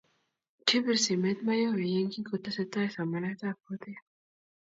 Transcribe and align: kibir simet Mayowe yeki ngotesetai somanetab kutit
kibir 0.67 0.97
simet 1.05 1.39
Mayowe 1.47 1.85
yeki 1.95 2.19
ngotesetai 2.21 2.87
somanetab 2.95 3.55
kutit 3.65 4.01